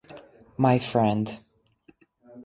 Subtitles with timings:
[0.57, 1.41] My friend.